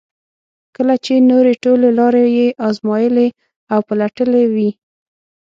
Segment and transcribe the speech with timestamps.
[0.75, 3.27] کله چې نورې ټولې لارې یې ازمایلې
[3.73, 4.69] او پلټلې وي.